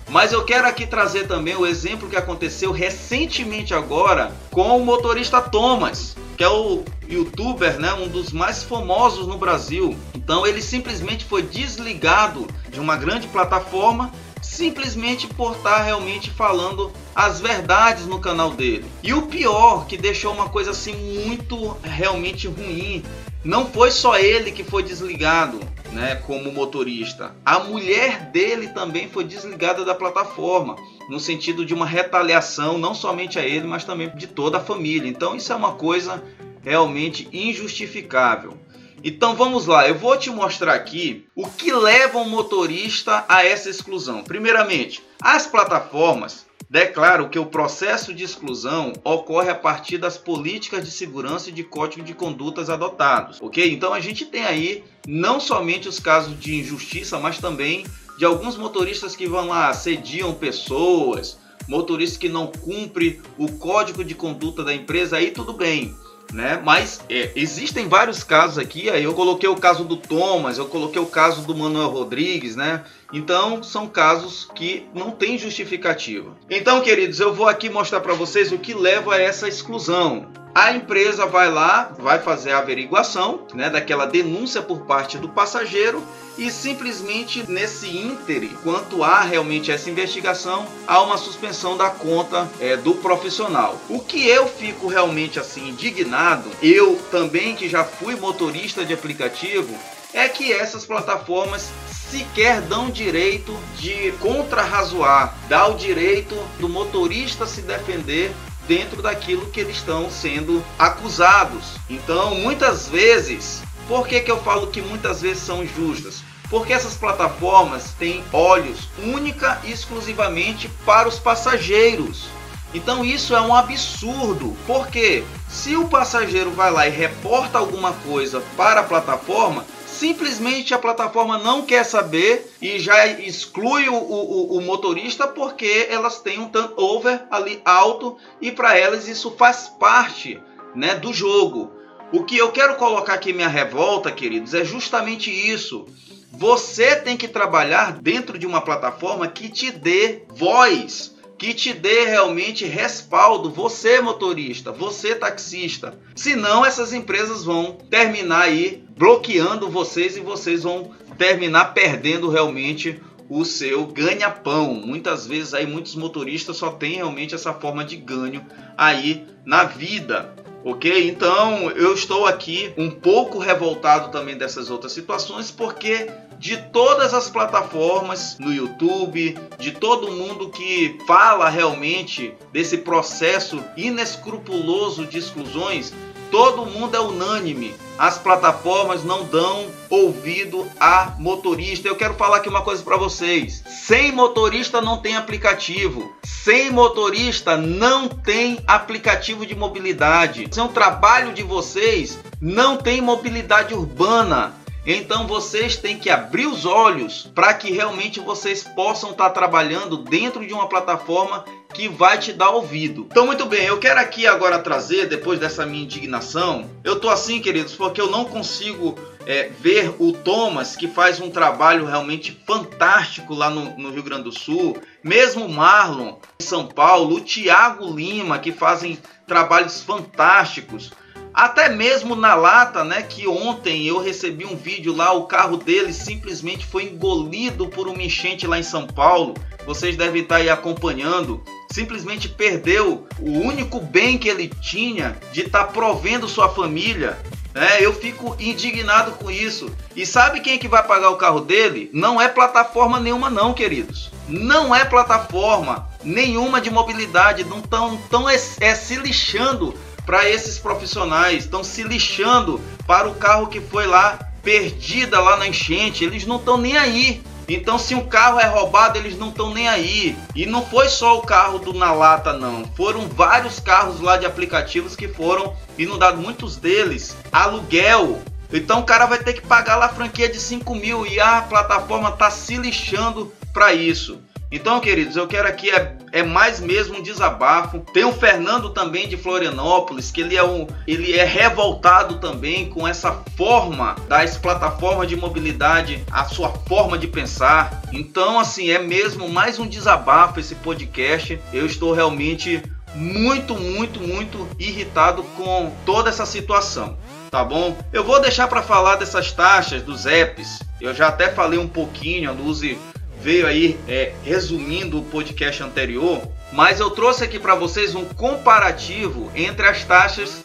Mas 0.08 0.32
eu 0.32 0.42
quero 0.44 0.66
aqui 0.66 0.86
trazer 0.86 1.26
também 1.26 1.56
o 1.56 1.66
exemplo 1.66 2.08
que 2.08 2.16
aconteceu 2.16 2.72
recentemente 2.72 3.74
agora 3.74 4.32
com 4.50 4.78
o 4.78 4.84
motorista 4.84 5.42
Thomas, 5.42 6.16
que 6.42 6.46
é 6.46 6.50
o 6.50 6.82
youtuber, 7.08 7.78
né, 7.78 7.94
um 7.94 8.08
dos 8.08 8.32
mais 8.32 8.64
famosos 8.64 9.28
no 9.28 9.38
Brasil. 9.38 9.96
Então 10.12 10.44
ele 10.44 10.60
simplesmente 10.60 11.24
foi 11.24 11.40
desligado 11.40 12.48
de 12.68 12.80
uma 12.80 12.96
grande 12.96 13.28
plataforma 13.28 14.10
simplesmente 14.42 15.28
por 15.28 15.52
estar 15.52 15.76
tá 15.76 15.82
realmente 15.84 16.30
falando 16.30 16.90
as 17.14 17.40
verdades 17.40 18.06
no 18.06 18.18
canal 18.18 18.50
dele. 18.50 18.84
E 19.04 19.14
o 19.14 19.22
pior, 19.22 19.86
que 19.86 19.96
deixou 19.96 20.34
uma 20.34 20.48
coisa 20.48 20.72
assim 20.72 20.96
muito 21.24 21.76
realmente 21.80 22.48
ruim, 22.48 23.04
não 23.44 23.66
foi 23.66 23.90
só 23.90 24.16
ele 24.16 24.52
que 24.52 24.62
foi 24.62 24.82
desligado, 24.82 25.58
né, 25.92 26.14
como 26.26 26.52
motorista. 26.52 27.34
A 27.44 27.58
mulher 27.58 28.30
dele 28.30 28.68
também 28.68 29.08
foi 29.08 29.24
desligada 29.24 29.84
da 29.84 29.94
plataforma, 29.94 30.76
no 31.08 31.18
sentido 31.18 31.64
de 31.64 31.74
uma 31.74 31.86
retaliação 31.86 32.78
não 32.78 32.94
somente 32.94 33.38
a 33.38 33.44
ele, 33.44 33.66
mas 33.66 33.84
também 33.84 34.08
de 34.14 34.26
toda 34.26 34.58
a 34.58 34.64
família. 34.64 35.08
Então 35.08 35.34
isso 35.34 35.52
é 35.52 35.56
uma 35.56 35.72
coisa 35.72 36.22
realmente 36.62 37.28
injustificável. 37.32 38.56
Então 39.04 39.34
vamos 39.34 39.66
lá, 39.66 39.88
eu 39.88 39.96
vou 39.96 40.16
te 40.16 40.30
mostrar 40.30 40.74
aqui 40.74 41.26
o 41.34 41.48
que 41.48 41.72
leva 41.72 42.18
um 42.18 42.28
motorista 42.28 43.24
a 43.28 43.44
essa 43.44 43.68
exclusão. 43.68 44.22
Primeiramente, 44.22 45.02
as 45.20 45.44
plataformas 45.44 46.46
declaram 46.72 47.28
que 47.28 47.38
o 47.38 47.44
processo 47.44 48.14
de 48.14 48.24
exclusão 48.24 48.94
ocorre 49.04 49.50
a 49.50 49.54
partir 49.54 49.98
das 49.98 50.16
políticas 50.16 50.82
de 50.82 50.90
segurança 50.90 51.50
e 51.50 51.52
de 51.52 51.62
código 51.62 52.02
de 52.02 52.14
condutas 52.14 52.70
adotados, 52.70 53.38
ok? 53.42 53.70
Então 53.70 53.92
a 53.92 54.00
gente 54.00 54.24
tem 54.24 54.42
aí 54.42 54.82
não 55.06 55.38
somente 55.38 55.86
os 55.86 56.00
casos 56.00 56.40
de 56.40 56.54
injustiça, 56.54 57.18
mas 57.18 57.36
também 57.36 57.84
de 58.16 58.24
alguns 58.24 58.56
motoristas 58.56 59.14
que 59.14 59.28
vão 59.28 59.48
lá, 59.48 59.68
assediam 59.68 60.32
pessoas, 60.32 61.36
motoristas 61.68 62.16
que 62.16 62.30
não 62.30 62.46
cumprem 62.46 63.20
o 63.36 63.52
código 63.52 64.02
de 64.02 64.14
conduta 64.14 64.64
da 64.64 64.72
empresa, 64.72 65.18
aí 65.18 65.30
tudo 65.30 65.52
bem 65.52 65.94
né? 66.32 66.60
Mas 66.64 67.00
é, 67.08 67.30
existem 67.36 67.88
vários 67.88 68.24
casos 68.24 68.58
aqui. 68.58 68.88
Aí 68.90 69.04
eu 69.04 69.14
coloquei 69.14 69.48
o 69.48 69.56
caso 69.56 69.84
do 69.84 69.96
Thomas, 69.96 70.58
eu 70.58 70.66
coloquei 70.66 71.00
o 71.00 71.06
caso 71.06 71.42
do 71.42 71.54
Manuel 71.54 71.88
Rodrigues, 71.88 72.56
né? 72.56 72.84
Então 73.12 73.62
são 73.62 73.86
casos 73.86 74.48
que 74.54 74.86
não 74.94 75.10
tem 75.10 75.36
justificativa. 75.36 76.34
Então, 76.48 76.80
queridos, 76.80 77.20
eu 77.20 77.32
vou 77.32 77.48
aqui 77.48 77.68
mostrar 77.68 78.00
para 78.00 78.14
vocês 78.14 78.50
o 78.52 78.58
que 78.58 78.72
leva 78.72 79.14
a 79.14 79.20
essa 79.20 79.48
exclusão. 79.48 80.26
A 80.54 80.72
empresa 80.72 81.24
vai 81.24 81.50
lá, 81.50 81.94
vai 81.98 82.18
fazer 82.18 82.52
a 82.52 82.58
averiguação, 82.58 83.46
né, 83.54 83.70
daquela 83.70 84.04
denúncia 84.04 84.60
por 84.60 84.82
parte 84.82 85.16
do 85.16 85.26
passageiro 85.30 86.02
e 86.36 86.50
simplesmente 86.50 87.50
nesse 87.50 87.88
íntere, 87.88 88.50
quanto 88.62 89.02
há 89.02 89.22
realmente 89.22 89.70
essa 89.70 89.88
investigação, 89.88 90.66
há 90.86 91.00
uma 91.00 91.16
suspensão 91.16 91.76
da 91.76 91.88
conta 91.88 92.46
é, 92.60 92.76
do 92.76 92.94
profissional. 92.96 93.78
O 93.88 94.00
que 94.00 94.28
eu 94.28 94.46
fico 94.46 94.88
realmente 94.88 95.40
assim 95.40 95.70
indignado, 95.70 96.50
eu 96.62 97.00
também 97.10 97.54
que 97.54 97.66
já 97.66 97.82
fui 97.82 98.14
motorista 98.16 98.84
de 98.84 98.92
aplicativo, 98.92 99.74
é 100.12 100.28
que 100.28 100.52
essas 100.52 100.84
plataformas 100.84 101.70
sequer 102.12 102.60
dão 102.60 102.90
direito 102.90 103.58
de 103.78 104.12
contrarrazoar, 104.20 105.34
dá 105.48 105.66
o 105.66 105.78
direito 105.78 106.34
do 106.60 106.68
motorista 106.68 107.46
se 107.46 107.62
defender 107.62 108.30
dentro 108.68 109.00
daquilo 109.00 109.46
que 109.46 109.60
eles 109.60 109.76
estão 109.76 110.10
sendo 110.10 110.62
acusados. 110.78 111.78
Então, 111.88 112.34
muitas 112.34 112.86
vezes, 112.86 113.62
por 113.88 114.06
que, 114.06 114.20
que 114.20 114.30
eu 114.30 114.38
falo 114.42 114.66
que 114.66 114.82
muitas 114.82 115.22
vezes 115.22 115.42
são 115.42 115.66
justas? 115.66 116.22
Porque 116.50 116.74
essas 116.74 116.94
plataformas 116.94 117.94
têm 117.98 118.22
olhos 118.30 118.90
única 119.02 119.58
e 119.64 119.72
exclusivamente 119.72 120.68
para 120.84 121.08
os 121.08 121.18
passageiros. 121.18 122.26
Então 122.74 123.02
isso 123.02 123.34
é 123.34 123.40
um 123.40 123.54
absurdo, 123.54 124.54
porque 124.66 125.24
se 125.48 125.76
o 125.76 125.88
passageiro 125.88 126.50
vai 126.50 126.70
lá 126.70 126.86
e 126.86 126.90
reporta 126.90 127.58
alguma 127.58 127.92
coisa 127.92 128.42
para 128.56 128.80
a 128.80 128.84
plataforma, 128.84 129.64
simplesmente 130.02 130.74
a 130.74 130.78
plataforma 130.80 131.38
não 131.38 131.62
quer 131.62 131.84
saber 131.84 132.52
e 132.60 132.76
já 132.80 133.06
exclui 133.06 133.88
o, 133.88 133.94
o, 133.94 134.58
o 134.58 134.60
motorista 134.60 135.28
porque 135.28 135.86
elas 135.88 136.18
têm 136.18 136.40
um 136.40 136.48
turnover 136.48 137.22
ali 137.30 137.62
alto 137.64 138.16
e 138.40 138.50
para 138.50 138.76
elas 138.76 139.06
isso 139.06 139.30
faz 139.38 139.68
parte 139.68 140.42
né, 140.74 140.96
do 140.96 141.12
jogo. 141.12 141.70
O 142.12 142.24
que 142.24 142.36
eu 142.36 142.50
quero 142.50 142.74
colocar 142.74 143.14
aqui 143.14 143.32
minha 143.32 143.46
revolta, 143.46 144.10
queridos, 144.10 144.54
é 144.54 144.64
justamente 144.64 145.30
isso. 145.30 145.86
Você 146.32 146.96
tem 146.96 147.16
que 147.16 147.28
trabalhar 147.28 147.92
dentro 147.92 148.36
de 148.36 148.44
uma 148.46 148.60
plataforma 148.60 149.28
que 149.28 149.48
te 149.48 149.70
dê 149.70 150.24
voz 150.34 151.14
que 151.38 151.54
te 151.54 151.72
dê 151.72 152.04
realmente 152.06 152.64
respaldo, 152.64 153.50
você 153.50 154.00
motorista, 154.00 154.70
você 154.70 155.14
taxista. 155.14 155.98
Senão 156.14 156.64
essas 156.64 156.92
empresas 156.92 157.44
vão 157.44 157.72
terminar 157.90 158.42
aí 158.42 158.84
bloqueando 158.96 159.68
vocês 159.68 160.16
e 160.16 160.20
vocês 160.20 160.62
vão 160.62 160.90
terminar 161.18 161.74
perdendo 161.74 162.28
realmente 162.28 163.00
o 163.28 163.44
seu 163.44 163.86
ganha-pão. 163.86 164.74
Muitas 164.74 165.26
vezes 165.26 165.54
aí 165.54 165.66
muitos 165.66 165.94
motoristas 165.94 166.56
só 166.56 166.70
têm 166.70 166.96
realmente 166.96 167.34
essa 167.34 167.52
forma 167.52 167.84
de 167.84 167.96
ganho 167.96 168.44
aí 168.76 169.26
na 169.44 169.64
vida. 169.64 170.41
Ok? 170.64 171.08
Então 171.08 171.70
eu 171.70 171.94
estou 171.94 172.26
aqui 172.26 172.72
um 172.76 172.90
pouco 172.90 173.38
revoltado 173.38 174.10
também 174.10 174.36
dessas 174.36 174.70
outras 174.70 174.92
situações, 174.92 175.50
porque 175.50 176.08
de 176.38 176.56
todas 176.56 177.14
as 177.14 177.30
plataformas 177.30 178.36
no 178.38 178.52
YouTube, 178.52 179.38
de 179.58 179.70
todo 179.70 180.10
mundo 180.10 180.50
que 180.50 180.98
fala 181.06 181.48
realmente 181.48 182.34
desse 182.52 182.78
processo 182.78 183.62
inescrupuloso 183.76 185.06
de 185.06 185.18
exclusões, 185.18 185.92
todo 186.32 186.64
mundo 186.64 186.96
é 186.96 187.00
unânime. 187.00 187.74
As 187.98 188.16
plataformas 188.16 189.04
não 189.04 189.24
dão 189.24 189.66
ouvido 189.90 190.66
a 190.80 191.12
motorista. 191.18 191.86
Eu 191.86 191.94
quero 191.94 192.14
falar 192.14 192.38
aqui 192.38 192.48
uma 192.48 192.62
coisa 192.62 192.82
para 192.82 192.96
vocês. 192.96 193.62
Sem 193.66 194.10
motorista 194.10 194.80
não 194.80 194.96
tem 194.96 195.14
aplicativo. 195.14 196.10
Sem 196.24 196.70
motorista 196.70 197.56
não 197.58 198.08
tem 198.08 198.58
aplicativo 198.66 199.44
de 199.44 199.54
mobilidade. 199.54 200.48
Isso 200.50 200.58
é 200.58 200.62
um 200.62 200.68
trabalho 200.68 201.34
de 201.34 201.42
vocês. 201.42 202.18
Não 202.40 202.78
tem 202.78 203.02
mobilidade 203.02 203.74
urbana. 203.74 204.54
Então 204.84 205.28
vocês 205.28 205.76
têm 205.76 205.98
que 205.98 206.10
abrir 206.10 206.46
os 206.46 206.66
olhos 206.66 207.30
para 207.34 207.54
que 207.54 207.70
realmente 207.70 208.18
vocês 208.18 208.64
possam 208.64 209.12
estar 209.12 209.30
tá 209.30 209.30
trabalhando 209.30 209.98
dentro 209.98 210.44
de 210.44 210.52
uma 210.52 210.68
plataforma 210.68 211.44
que 211.72 211.88
vai 211.88 212.18
te 212.18 212.32
dar 212.32 212.50
ouvido. 212.50 213.06
Então, 213.10 213.24
muito 213.26 213.46
bem, 213.46 213.64
eu 213.64 213.78
quero 213.78 213.98
aqui 213.98 214.26
agora 214.26 214.58
trazer, 214.58 215.08
depois 215.08 215.40
dessa 215.40 215.64
minha 215.64 215.84
indignação, 215.84 216.70
eu 216.84 217.00
tô 217.00 217.08
assim, 217.08 217.40
queridos, 217.40 217.74
porque 217.74 218.00
eu 218.00 218.10
não 218.10 218.24
consigo 218.26 218.98
é, 219.26 219.50
ver 219.60 219.94
o 219.98 220.12
Thomas, 220.12 220.76
que 220.76 220.86
faz 220.86 221.20
um 221.20 221.30
trabalho 221.30 221.86
realmente 221.86 222.38
fantástico 222.46 223.34
lá 223.34 223.48
no, 223.48 223.76
no 223.78 223.90
Rio 223.90 224.02
Grande 224.02 224.24
do 224.24 224.32
Sul, 224.32 224.76
mesmo 225.02 225.46
o 225.46 225.48
Marlon 225.48 226.16
em 226.40 226.44
São 226.44 226.66
Paulo, 226.66 227.16
o 227.16 227.20
Thiago 227.20 227.94
Lima, 227.94 228.38
que 228.38 228.52
fazem 228.52 228.98
trabalhos 229.26 229.80
fantásticos. 229.80 230.90
Até 231.34 231.68
mesmo 231.68 232.14
na 232.14 232.34
lata, 232.34 232.84
né? 232.84 233.02
Que 233.02 233.26
ontem 233.26 233.86
eu 233.86 233.98
recebi 233.98 234.44
um 234.44 234.56
vídeo 234.56 234.94
lá, 234.94 235.12
o 235.12 235.24
carro 235.24 235.56
dele 235.56 235.92
simplesmente 235.92 236.66
foi 236.66 236.84
engolido 236.84 237.68
por 237.68 237.88
uma 237.88 238.02
enchente 238.02 238.46
lá 238.46 238.58
em 238.58 238.62
São 238.62 238.86
Paulo. 238.86 239.34
Vocês 239.64 239.96
devem 239.96 240.22
estar 240.22 240.36
aí 240.36 240.50
acompanhando. 240.50 241.42
Simplesmente 241.70 242.28
perdeu 242.28 243.06
o 243.18 243.30
único 243.30 243.80
bem 243.80 244.18
que 244.18 244.28
ele 244.28 244.48
tinha 244.48 245.16
de 245.32 245.42
estar 245.42 245.64
provendo 245.64 246.28
sua 246.28 246.48
família. 246.48 247.18
É, 247.54 247.84
eu 247.84 247.94
fico 247.94 248.36
indignado 248.38 249.12
com 249.12 249.30
isso. 249.30 249.70
E 249.94 250.04
sabe 250.04 250.40
quem 250.40 250.54
é 250.54 250.58
que 250.58 250.68
vai 250.68 250.82
pagar 250.82 251.10
o 251.10 251.16
carro 251.16 251.40
dele? 251.40 251.90
Não 251.92 252.20
é 252.20 252.28
plataforma 252.28 252.98
nenhuma, 252.98 253.30
não, 253.30 253.54
queridos. 253.54 254.10
Não 254.28 254.74
é 254.74 254.84
plataforma 254.84 255.88
nenhuma 256.02 256.60
de 256.60 256.70
mobilidade. 256.70 257.44
Não 257.44 257.58
estão 257.58 257.96
tão 258.10 258.28
é, 258.28 258.34
é 258.60 258.74
se 258.74 258.96
lixando 258.96 259.74
para 260.04 260.28
esses 260.28 260.58
profissionais, 260.58 261.44
estão 261.44 261.62
se 261.62 261.82
lixando 261.82 262.60
para 262.86 263.08
o 263.08 263.14
carro 263.14 263.46
que 263.46 263.60
foi 263.60 263.86
lá 263.86 264.18
perdida 264.42 265.20
lá 265.20 265.36
na 265.36 265.46
enchente. 265.46 266.04
Eles 266.04 266.26
não 266.26 266.36
estão 266.36 266.56
nem 266.56 266.76
aí. 266.76 267.22
Então, 267.48 267.78
se 267.78 267.94
um 267.94 268.06
carro 268.06 268.38
é 268.38 268.46
roubado, 268.46 268.98
eles 268.98 269.18
não 269.18 269.28
estão 269.28 269.52
nem 269.52 269.68
aí. 269.68 270.16
E 270.34 270.46
não 270.46 270.64
foi 270.64 270.88
só 270.88 271.18
o 271.18 271.22
carro 271.22 271.58
do 271.58 271.72
Na 271.72 271.92
Lata, 271.92 272.32
não. 272.32 272.64
Foram 272.76 273.08
vários 273.08 273.60
carros 273.60 274.00
lá 274.00 274.16
de 274.16 274.26
aplicativos 274.26 274.96
que 274.96 275.08
foram 275.08 275.54
inundados, 275.76 276.20
muitos 276.20 276.56
deles 276.56 277.16
aluguel. 277.32 278.20
Então, 278.52 278.80
o 278.80 278.84
cara 278.84 279.06
vai 279.06 279.18
ter 279.18 279.34
que 279.34 279.42
pagar 279.42 279.76
lá 279.76 279.86
a 279.86 279.90
franquia 279.90 280.28
de 280.28 280.38
5 280.38 280.74
mil 280.74 281.06
e 281.06 281.18
a 281.18 281.42
plataforma 281.42 282.12
tá 282.12 282.30
se 282.30 282.56
lixando 282.56 283.32
para 283.52 283.72
isso. 283.72 284.20
Então, 284.52 284.78
queridos, 284.80 285.16
eu 285.16 285.26
quero 285.26 285.48
aqui 285.48 285.70
é, 285.70 285.96
é, 286.12 286.22
mais 286.22 286.60
mesmo 286.60 286.98
um 286.98 287.02
desabafo. 287.02 287.80
Tem 287.94 288.04
o 288.04 288.12
Fernando 288.12 288.68
também 288.68 289.08
de 289.08 289.16
Florianópolis, 289.16 290.10
que 290.10 290.20
ele 290.20 290.36
é 290.36 290.44
um, 290.44 290.66
ele 290.86 291.16
é 291.16 291.24
revoltado 291.24 292.20
também 292.20 292.68
com 292.68 292.86
essa 292.86 293.12
forma 293.34 293.96
das 294.08 294.36
plataformas 294.36 295.08
de 295.08 295.16
mobilidade, 295.16 296.04
a 296.12 296.26
sua 296.26 296.50
forma 296.50 296.98
de 296.98 297.06
pensar. 297.06 297.80
Então, 297.94 298.38
assim, 298.38 298.68
é 298.68 298.78
mesmo 298.78 299.26
mais 299.26 299.58
um 299.58 299.66
desabafo 299.66 300.38
esse 300.38 300.54
podcast. 300.56 301.40
Eu 301.50 301.64
estou 301.64 301.94
realmente 301.94 302.62
muito, 302.94 303.54
muito, 303.54 304.00
muito 304.00 304.46
irritado 304.58 305.22
com 305.34 305.72
toda 305.86 306.10
essa 306.10 306.26
situação 306.26 306.98
tá 307.30 307.42
bom? 307.42 307.74
Eu 307.90 308.04
vou 308.04 308.20
deixar 308.20 308.46
para 308.46 308.60
falar 308.60 308.96
dessas 308.96 309.32
taxas 309.32 309.80
dos 309.80 310.04
apps. 310.04 310.62
Eu 310.78 310.92
já 310.92 311.08
até 311.08 311.30
falei 311.30 311.58
um 311.58 311.66
pouquinho, 311.66 312.28
a 312.28 312.32
Luzi 312.34 312.78
veio 313.22 313.46
aí 313.46 313.78
é, 313.86 314.12
resumindo 314.24 314.98
o 314.98 315.04
podcast 315.04 315.62
anterior, 315.62 316.20
mas 316.52 316.80
eu 316.80 316.90
trouxe 316.90 317.22
aqui 317.22 317.38
para 317.38 317.54
vocês 317.54 317.94
um 317.94 318.04
comparativo 318.04 319.30
entre 319.34 319.66
as 319.66 319.84
taxas 319.84 320.42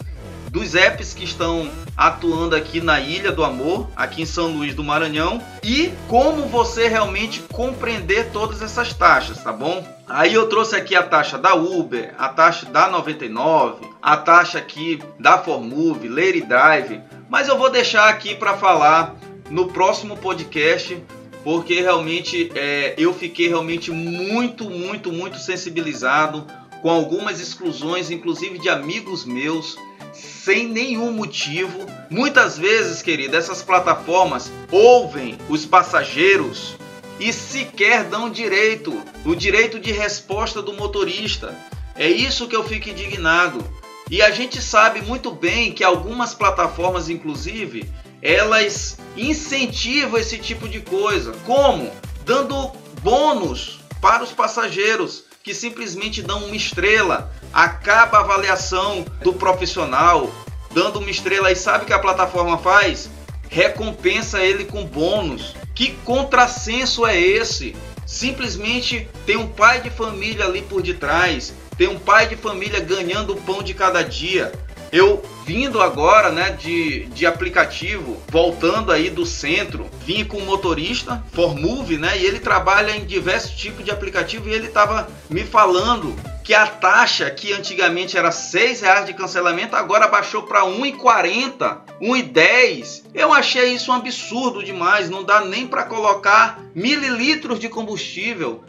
dos 0.52 0.76
apps 0.76 1.14
que 1.14 1.24
estão 1.24 1.70
atuando 1.96 2.56
aqui 2.56 2.80
na 2.80 3.00
Ilha 3.00 3.32
do 3.32 3.44
Amor, 3.44 3.90
aqui 3.96 4.22
em 4.22 4.26
São 4.26 4.48
Luís 4.48 4.76
do 4.76 4.84
Maranhão, 4.84 5.42
e 5.64 5.92
como 6.08 6.44
você 6.44 6.88
realmente 6.88 7.42
compreender 7.52 8.30
todas 8.32 8.62
essas 8.62 8.94
taxas, 8.94 9.44
tá 9.44 9.52
bom? 9.52 9.86
Aí 10.08 10.34
eu 10.34 10.48
trouxe 10.48 10.76
aqui 10.76 10.96
a 10.96 11.04
taxa 11.04 11.38
da 11.38 11.56
Uber, 11.56 12.14
a 12.18 12.30
taxa 12.30 12.68
da 12.68 12.88
99, 12.88 13.88
a 14.02 14.16
taxa 14.16 14.60
aqui 14.60 15.02
da 15.20 15.40
Formove, 15.40 16.08
Lady 16.08 16.42
Drive, 16.42 17.02
mas 17.28 17.48
eu 17.48 17.58
vou 17.58 17.72
deixar 17.72 18.08
aqui 18.08 18.36
para 18.36 18.56
falar 18.56 19.16
no 19.50 19.68
próximo 19.68 20.16
podcast 20.16 21.04
porque 21.44 21.82
realmente 21.82 22.52
é, 22.56 22.94
eu 22.98 23.14
fiquei 23.14 23.48
realmente 23.48 23.92
muito, 23.92 24.70
muito, 24.70 25.12
muito 25.12 25.38
sensibilizado 25.38 26.46
com 26.82 26.90
algumas 26.90 27.40
exclusões, 27.40 28.12
inclusive 28.12 28.60
de 28.60 28.70
amigos 28.70 29.26
meus, 29.26 29.78
sem 30.14 30.68
nenhum 30.68 31.12
motivo. 31.12 31.86
Muitas 32.10 32.58
vezes, 32.58 33.02
querido, 33.02 33.36
essas 33.36 33.62
plataformas 33.62 34.52
ouvem 34.72 35.38
os 35.50 35.66
passageiros 35.66 36.76
e 37.20 37.34
sequer 37.34 38.04
dão 38.04 38.30
direito, 38.30 38.94
o 39.26 39.36
direito 39.36 39.80
de 39.80 39.92
resposta 39.92 40.62
do 40.62 40.74
motorista. 40.74 41.56
É 41.96 42.08
isso 42.08 42.48
que 42.48 42.56
eu 42.56 42.64
fico 42.64 42.90
indignado. 42.90 43.64
E 44.10 44.22
a 44.22 44.32
gente 44.32 44.62
sabe 44.62 45.02
muito 45.02 45.32
bem 45.32 45.72
que 45.74 45.84
algumas 45.84 46.34
plataformas, 46.34 47.10
inclusive, 47.10 47.90
elas 48.22 48.98
incentivam 49.16 50.20
esse 50.20 50.38
tipo 50.38 50.68
de 50.68 50.82
coisa. 50.82 51.34
Como? 51.46 51.92
Dando 52.26 52.72
bônus 53.02 53.80
para 54.02 54.24
os 54.24 54.32
passageiros 54.32 55.24
que 55.44 55.54
simplesmente 55.54 56.22
dão 56.22 56.44
uma 56.44 56.56
estrela, 56.56 57.32
acaba 57.54 58.18
a 58.18 58.22
avaliação 58.22 59.06
do 59.22 59.32
profissional, 59.32 60.30
dando 60.74 61.00
uma 61.00 61.10
estrela 61.10 61.50
e 61.50 61.56
sabe 61.56 61.86
o 61.86 61.88
que 61.88 61.94
a 61.94 62.00
plataforma 62.00 62.58
faz? 62.58 63.10
Recompensa 63.50 64.42
ele 64.42 64.66
com 64.66 64.86
bônus. 64.86 65.56
Que 65.74 65.94
contrassenso 66.04 67.06
é 67.06 67.18
esse? 67.18 67.76
Simplesmente 68.06 69.08
tem 69.26 69.38
um 69.38 69.48
pai 69.48 69.80
de 69.80 69.90
família 69.90 70.46
ali 70.46 70.62
por 70.62 70.82
detrás, 70.82 71.54
tem 71.78 71.88
um 71.88 72.00
pai 72.00 72.28
de 72.28 72.36
família 72.36 72.80
ganhando 72.82 73.34
o 73.34 73.42
pão 73.42 73.64
de 73.64 73.74
cada 73.74 74.02
dia. 74.02 74.52
Eu 74.92 75.22
vindo 75.46 75.82
agora, 75.82 76.30
né, 76.32 76.52
de, 76.52 77.06
de 77.06 77.26
aplicativo, 77.26 78.22
voltando 78.30 78.92
aí 78.92 79.10
do 79.10 79.26
centro, 79.26 79.90
vim 80.06 80.26
com 80.26 80.38
um 80.38 80.46
motorista, 80.46 81.24
Formove, 81.32 81.98
né, 81.98 82.18
e 82.18 82.26
ele 82.26 82.40
trabalha 82.40 82.92
em 82.92 83.06
diversos 83.06 83.52
tipos 83.52 83.84
de 83.84 83.92
aplicativo 83.92 84.50
e 84.50 84.54
ele 84.54 84.68
estava 84.68 85.08
me 85.30 85.44
falando 85.44 86.16
que 86.44 86.54
a 86.54 86.66
taxa 86.66 87.30
que 87.30 87.52
antigamente 87.52 88.18
era 88.18 88.32
seis 88.32 88.80
reais 88.80 89.06
de 89.06 89.14
cancelamento 89.14 89.76
agora 89.76 90.08
baixou 90.08 90.44
para 90.44 90.62
1,40, 90.62 91.80
1,10. 92.02 93.04
Eu 93.14 93.34
achei 93.34 93.74
isso 93.74 93.92
um 93.92 93.96
absurdo 93.96 94.64
demais, 94.64 95.10
não 95.10 95.24
dá 95.24 95.42
nem 95.42 95.68
para 95.68 95.84
colocar 95.84 96.62
mililitros 96.74 97.60
de 97.60 97.68
combustível 97.68 98.64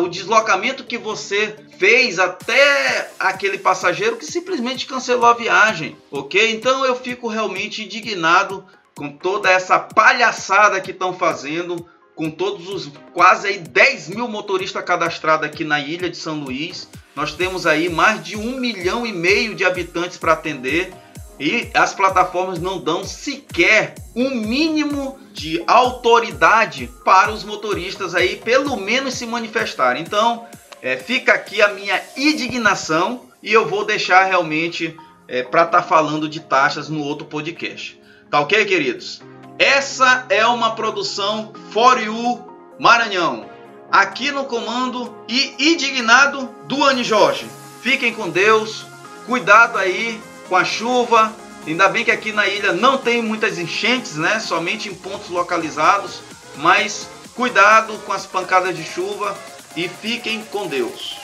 o 0.00 0.08
deslocamento 0.08 0.84
que 0.84 0.96
você 0.96 1.56
fez 1.78 2.18
até 2.18 3.10
aquele 3.18 3.58
passageiro 3.58 4.16
que 4.16 4.24
simplesmente 4.24 4.86
cancelou 4.86 5.26
a 5.26 5.34
viagem, 5.34 5.96
ok? 6.10 6.52
Então 6.52 6.84
eu 6.84 6.94
fico 6.94 7.26
realmente 7.26 7.84
indignado 7.84 8.64
com 8.94 9.10
toda 9.10 9.50
essa 9.50 9.78
palhaçada 9.78 10.80
que 10.80 10.92
estão 10.92 11.12
fazendo, 11.12 11.84
com 12.14 12.30
todos 12.30 12.68
os 12.68 12.90
quase 13.12 13.48
aí 13.48 13.58
10 13.58 14.08
mil 14.10 14.28
motoristas 14.28 14.84
cadastrados 14.84 15.46
aqui 15.46 15.64
na 15.64 15.80
ilha 15.80 16.08
de 16.08 16.16
São 16.16 16.40
Luís. 16.40 16.88
Nós 17.14 17.32
temos 17.32 17.66
aí 17.66 17.88
mais 17.88 18.24
de 18.24 18.36
um 18.36 18.58
milhão 18.58 19.06
e 19.06 19.12
meio 19.12 19.54
de 19.54 19.64
habitantes 19.64 20.16
para 20.16 20.32
atender 20.32 20.92
e 21.38 21.68
as 21.74 21.94
plataformas 21.94 22.58
não 22.58 22.78
dão 22.78 23.04
sequer 23.04 23.94
um 24.14 24.30
mínimo 24.30 25.18
de 25.32 25.62
autoridade 25.66 26.90
para 27.04 27.30
os 27.30 27.44
motoristas 27.44 28.14
aí, 28.14 28.36
pelo 28.36 28.76
menos 28.76 29.14
se 29.14 29.26
manifestarem. 29.26 30.02
Então, 30.02 30.46
é, 30.80 30.96
fica 30.96 31.34
aqui 31.34 31.60
a 31.60 31.68
minha 31.68 32.00
indignação 32.16 33.22
e 33.42 33.52
eu 33.52 33.68
vou 33.68 33.84
deixar 33.84 34.24
realmente 34.24 34.96
é, 35.28 35.42
para 35.42 35.64
estar 35.64 35.82
tá 35.82 35.86
falando 35.86 36.28
de 36.28 36.40
taxas 36.40 36.88
no 36.88 37.02
outro 37.02 37.26
podcast. 37.26 38.00
Tá 38.30 38.40
ok, 38.40 38.64
queridos? 38.64 39.22
Essa 39.58 40.26
é 40.28 40.46
uma 40.46 40.74
produção 40.74 41.52
For 41.70 42.00
You 42.00 42.44
Maranhão. 42.78 43.48
Aqui 43.90 44.30
no 44.32 44.44
comando 44.44 45.14
e 45.28 45.72
indignado 45.72 46.48
do 46.66 46.82
Anne 46.82 47.04
Jorge. 47.04 47.46
Fiquem 47.82 48.12
com 48.12 48.28
Deus. 48.28 48.84
Cuidado 49.26 49.78
aí 49.78 50.20
com 50.48 50.56
a 50.56 50.64
chuva. 50.64 51.34
Ainda 51.66 51.88
bem 51.88 52.04
que 52.04 52.10
aqui 52.10 52.32
na 52.32 52.46
ilha 52.46 52.72
não 52.72 52.96
tem 52.98 53.20
muitas 53.20 53.58
enchentes, 53.58 54.16
né? 54.16 54.38
Somente 54.40 54.88
em 54.88 54.94
pontos 54.94 55.28
localizados. 55.28 56.20
Mas 56.56 57.08
cuidado 57.34 57.98
com 58.06 58.12
as 58.12 58.24
pancadas 58.24 58.76
de 58.76 58.84
chuva 58.84 59.36
e 59.76 59.88
fiquem 59.88 60.42
com 60.50 60.66
Deus. 60.66 61.16